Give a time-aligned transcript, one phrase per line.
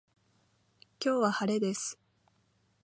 [0.99, 1.99] 今日は晴れです